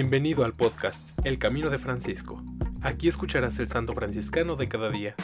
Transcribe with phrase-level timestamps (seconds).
[0.00, 2.40] Bienvenido al podcast El Camino de Francisco.
[2.82, 5.16] Aquí escucharás el santo franciscano de cada día.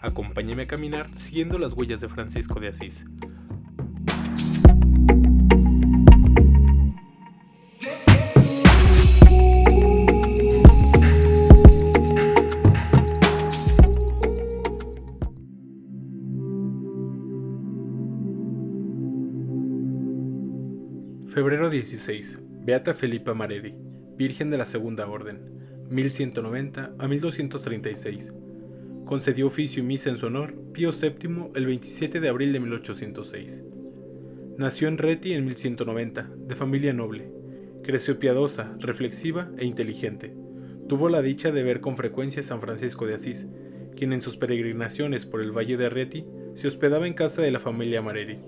[0.00, 3.06] Acompáñame a caminar siguiendo las huellas de Francisco de Asís.
[21.34, 22.38] Febrero 16.
[22.64, 23.89] Beata Felipa Mareri.
[24.20, 25.38] Virgen de la Segunda Orden,
[25.88, 28.34] 1190 a 1236.
[29.06, 33.64] Concedió oficio y misa en su honor Pío VII el 27 de abril de 1806.
[34.58, 37.32] Nació en Reti en 1190, de familia noble.
[37.82, 40.34] Creció piadosa, reflexiva e inteligente.
[40.86, 43.46] Tuvo la dicha de ver con frecuencia a San Francisco de Asís,
[43.96, 47.58] quien en sus peregrinaciones por el valle de Reti se hospedaba en casa de la
[47.58, 48.38] familia Mareri.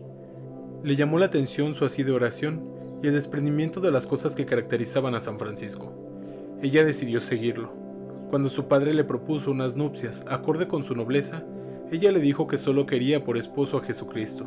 [0.84, 2.72] Le llamó la atención su asidua oración
[3.02, 5.92] y el desprendimiento de las cosas que caracterizaban a San Francisco.
[6.62, 7.72] Ella decidió seguirlo.
[8.31, 11.42] Cuando su padre le propuso unas nupcias acorde con su nobleza,
[11.91, 14.47] ella le dijo que solo quería por esposo a Jesucristo.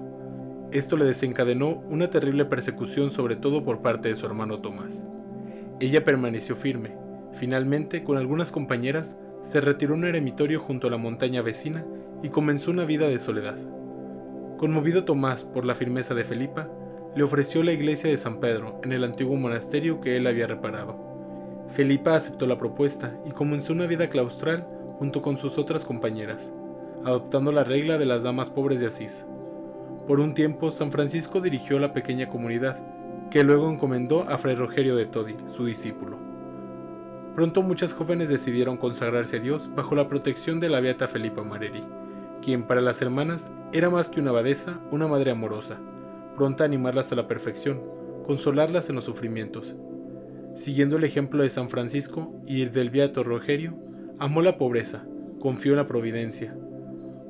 [0.72, 5.06] Esto le desencadenó una terrible persecución sobre todo por parte de su hermano Tomás.
[5.80, 6.96] Ella permaneció firme.
[7.34, 11.86] Finalmente, con algunas compañeras, se retiró a un eremitorio junto a la montaña vecina
[12.24, 13.58] y comenzó una vida de soledad.
[14.58, 16.70] Conmovido Tomás por la firmeza de Felipa,
[17.16, 20.98] le ofreció la iglesia de San Pedro en el antiguo monasterio que él había reparado.
[21.70, 24.68] Felipa aceptó la propuesta y comenzó una vida claustral
[25.00, 26.52] junto con sus otras compañeras,
[27.06, 29.26] adoptando la regla de las damas pobres de Asís.
[30.08, 32.80] Por un tiempo, San Francisco dirigió la pequeña comunidad,
[33.32, 36.18] que luego encomendó a Fray Rogerio de Todi, su discípulo.
[37.34, 41.84] Pronto muchas jóvenes decidieron consagrarse a Dios bajo la protección de la beata Felipa Mareri,
[42.42, 45.80] quien para las hermanas era más que una abadesa, una madre amorosa,
[46.36, 47.82] pronta a animarlas a la perfección,
[48.26, 49.76] consolarlas en los sufrimientos.
[50.54, 53.76] Siguiendo el ejemplo de San Francisco y el del Beato Rogerio,
[54.20, 55.06] amó la pobreza,
[55.40, 56.56] confió en la providencia.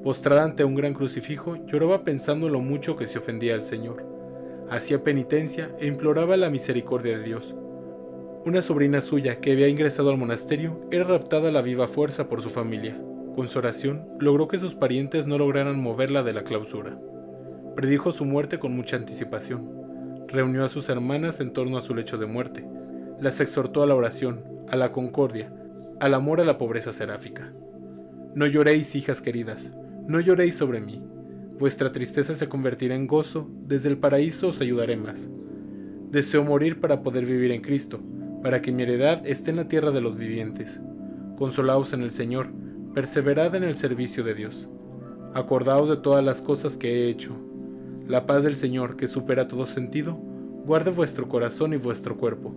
[0.04, 4.06] Postrada ante un gran crucifijo, lloraba pensando en lo mucho que se ofendía al Señor.
[4.70, 7.56] Hacía penitencia e imploraba la misericordia de Dios.
[8.46, 12.42] Una sobrina suya que había ingresado al monasterio era raptada a la viva fuerza por
[12.42, 13.02] su familia.
[13.36, 17.00] Con su oración logró que sus parientes no lograran moverla de la clausura
[17.76, 20.26] predijo su muerte con mucha anticipación.
[20.28, 22.66] Reunió a sus hermanas en torno a su lecho de muerte.
[23.20, 25.54] Las exhortó a la oración, a la concordia,
[26.00, 27.54] al amor a la pobreza seráfica.
[28.34, 29.72] No lloréis, hijas queridas,
[30.08, 31.02] no lloréis sobre mí.
[31.60, 35.30] Vuestra tristeza se convertirá en gozo, desde el paraíso os ayudaré más.
[36.12, 38.02] Deseo morir para poder vivir en Cristo,
[38.44, 40.82] para que mi heredad esté en la tierra de los vivientes.
[41.38, 42.50] Consolaos en el Señor,
[42.94, 44.70] perseverad en el servicio de Dios.
[45.34, 47.36] Acordaos de todas las cosas que he hecho,
[48.08, 52.54] la paz del Señor, que supera todo sentido, guarde vuestro corazón y vuestro cuerpo.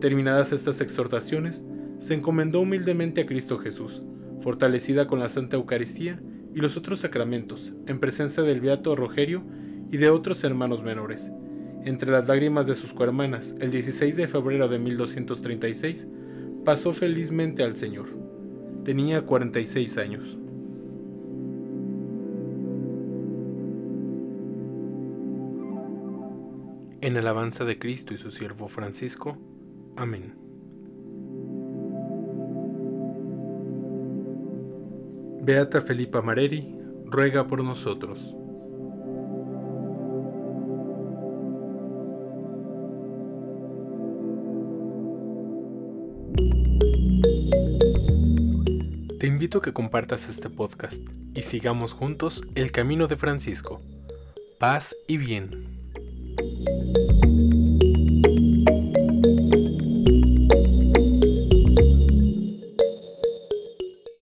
[0.00, 1.64] Terminadas estas exhortaciones,
[1.98, 4.02] se encomendó humildemente a Cristo Jesús,
[4.40, 6.20] fortalecida con la Santa Eucaristía
[6.54, 9.42] y los otros sacramentos, en presencia del Beato Rogerio
[9.90, 11.32] y de otros hermanos menores.
[11.84, 16.06] Entre las lágrimas de sus cohermanas, el 16 de febrero de 1236,
[16.64, 18.08] pasó felizmente al Señor.
[18.84, 20.38] Tenía 46 años.
[27.00, 29.38] En alabanza de Cristo y su siervo Francisco.
[29.96, 30.34] Amén.
[35.42, 36.76] Beata Felipa Mareri,
[37.06, 38.34] ruega por nosotros.
[49.18, 51.02] Te invito a que compartas este podcast
[51.34, 53.80] y sigamos juntos el camino de Francisco.
[54.58, 55.67] Paz y bien.